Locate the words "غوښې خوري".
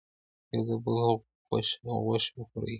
2.35-2.69